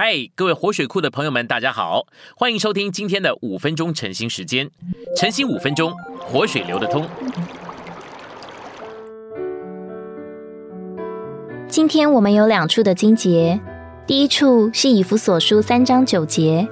[0.00, 2.06] 嗨，各位活水库的朋友们，大家好，
[2.36, 4.70] 欢迎收听今天的五分钟晨兴时间。
[5.16, 7.04] 晨兴五分钟，活水流得通。
[11.66, 13.58] 今天我们有两处的经节，
[14.06, 16.68] 第一处是以弗所书三章九节，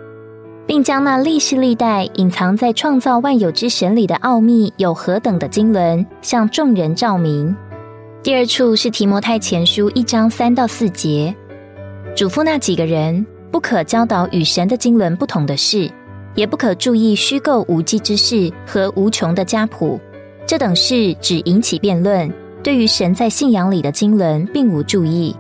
[0.65, 7.57] 并将那历世历代隐藏在创造万有之神里的奥秘有何等的经纶，向众人照明。
[8.23, 11.35] 第二处是提摩太前书一章三到四节。
[12.17, 15.87] 嘱咐那几个人，不可教导与神的经纶不同的事，
[16.35, 20.01] 也不可注意虚构无稽之事和无穷的家谱。
[20.47, 22.33] 这等事只引起辩论，
[22.63, 25.37] 对于神在信仰里的经纶并无注意。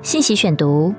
[0.00, 0.94] 信息选读：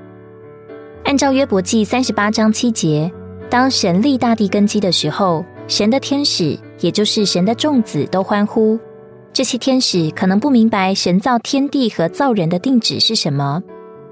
[1.06, 3.10] 按照约伯记三十八章七节，
[3.50, 8.78] 当神立大地根基的时候，神的天使，也就是神的众子，都欢呼。
[9.32, 13.64] 这些天使可能不明白神造天地和造人的定旨是什么。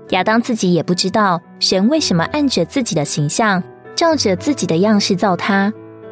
[0.10, 3.62] 亚当自己也不知道神为什么按着自己的形象，
[3.96, 5.72] 照着自己的样式造他。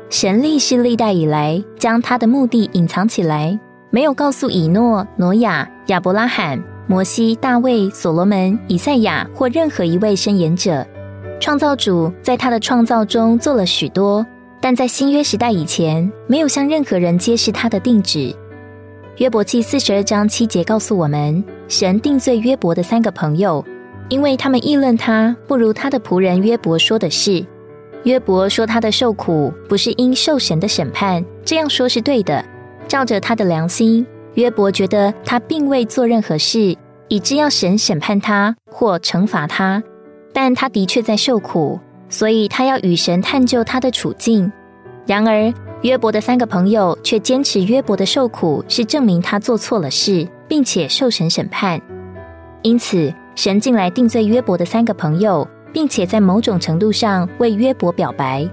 [0.09, 10.85] 神历是历代以来将他的目的隐藏起来，没有告诉以诺、挪亚、亚伯拉罕、摩西、大卫、所罗门、以赛亚或任何一位申言者。
[11.39, 14.25] 创造主在他的创造中做了许多，
[14.61, 18.33] 但在新约时代以前，没有向任何人揭示他的定旨。
[19.17, 23.65] 约伯记四十二章七节告诉我们，神定罪约伯的三个朋友。
[24.09, 27.45] 因为他们议论他不如他的仆人约伯说的是，
[28.03, 32.43] 约伯说他的受苦不是因受神的审判，这样说是对的。
[32.87, 36.73] 照着他的良心，约伯觉得他并未做任何事，
[37.09, 39.83] 以致要神审判他或惩罚他，
[40.31, 44.49] 但他的确在受苦，所以他要与神探究他的处境。
[45.05, 51.81] 然而，约伯的三个朋友却坚持约伯的受苦是证明他做错了事，并且受神审判，
[52.61, 53.13] 因此。
[53.37, 58.49] 神进来定罪约伯的三个朋友，并且在某种程度上为约伯表白，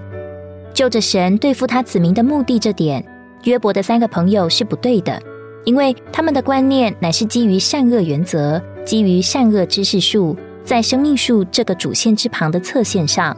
[0.75, 3.03] 就着神对付他子民的目的这点，
[3.45, 5.19] 约伯的三个朋友是不对的，
[5.63, 13.35] 因为他们的观念乃是基于善恶原则，基于善恶知识树，在生命树这个主线之旁的侧线上。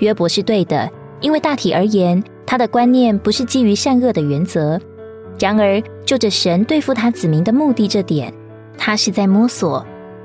[0.00, 0.86] 约伯是对的，
[1.22, 4.78] 因为大体而言，他的观念不是基于善恶的原则。
[5.40, 8.30] 然而，就着神对付他子民的目的这点，
[8.76, 9.82] 他是在摸索。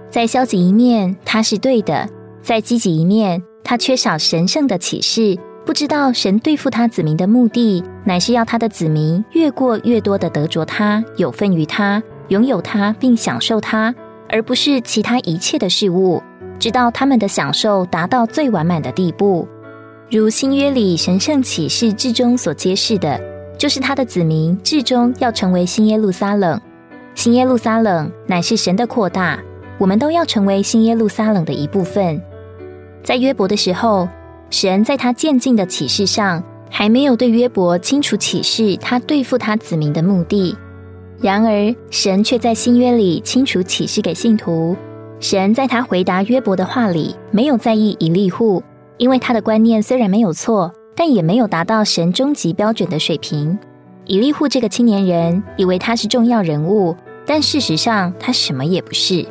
[0.09, 2.07] 在消极一面，他是对的；
[2.41, 13.93] 在积极一面，他缺少神圣的启示，不知道神对付他子民的目的，乃是要他的子民越过越多的得着他，有份于他，拥有他，并享受他，
[14.27, 16.21] 而不是其他一切的事物，
[16.57, 19.47] 直到他们的享受达到最完满的地步。
[20.09, 23.21] 如新约里神圣启示至终所揭示的，
[23.59, 26.59] 就是他的子民至终要成为新耶路撒冷。
[27.13, 29.39] 新耶路撒冷乃是神的扩大。
[29.79, 32.21] 我们都要成为新耶路撒冷的一部分。
[33.01, 34.07] 在约伯的时候，
[34.51, 40.55] 神在他渐进的启示上，还没有对约伯清楚启示他对付他子民的目的。
[41.21, 44.75] 然而，神却在新约里清楚启示给信徒。
[45.19, 48.61] 神在他回答约伯的话里，没有在意以利户，
[48.97, 53.57] 因为他的观念虽然没有错，但也没有达到神终极标准的水平。
[54.05, 59.25] 以利户这个青年人以为他是重要人物，但事实上他什么也不是。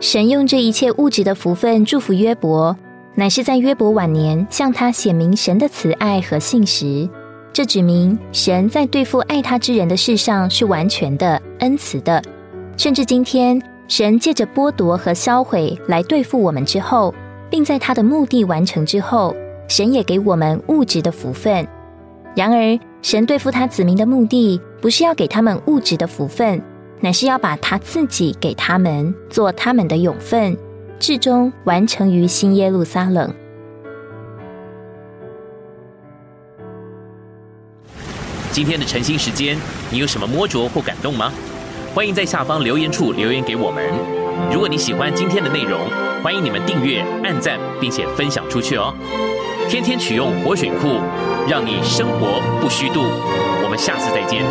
[0.00, 2.76] 神用这一切物质的福分祝福约伯，
[3.16, 7.08] 乃是在约伯晚年向他显明神的慈爱和信实。
[7.52, 12.22] 这指明神在对付爱他之人的事上是完全的恩慈的。
[12.76, 17.12] 甚至今天，神借着剥夺和销毁来对付我们之后，
[17.50, 19.34] 并在他的目的完成之后，
[19.66, 21.66] 神也给我们物质的福分。
[22.36, 26.62] 然而，神对付他子民的目的，不是要给他们物质的福分。
[27.00, 30.56] 乃是要把他自己给他们做他们的永分，
[30.98, 33.32] 至终完成于新耶路撒冷。
[38.50, 39.56] 今天的晨兴时间，
[39.90, 41.32] 你有什么摸着或感动吗？
[41.94, 43.84] 欢迎在下方留言处留言给我们。
[44.52, 45.80] 如果你喜欢今天的内容，
[46.22, 48.92] 欢迎你们订阅、按赞，并且分享出去哦。
[49.68, 51.00] 天天取用活水库，
[51.48, 53.02] 让你生活不虚度。
[53.62, 54.42] 我们下次再见。